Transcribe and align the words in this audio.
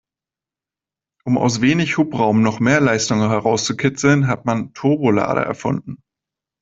Um 1.25 1.37
aus 1.37 1.61
wenig 1.61 1.97
Hubraum 1.99 2.41
noch 2.41 2.59
mehr 2.59 2.81
Leistung 2.81 3.19
herauszukitzeln, 3.19 4.25
hat 4.25 4.45
man 4.47 4.73
Turbolader 4.73 5.41
erfunden. 5.43 6.01